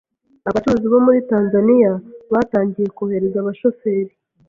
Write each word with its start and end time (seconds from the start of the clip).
abacuruzi 0.49 0.87
bo 0.93 0.99
muri 1.05 1.19
Tanzania 1.31 1.91
batangiye 2.31 2.87
kohereza 2.97 3.37
abashoferi 3.39 4.13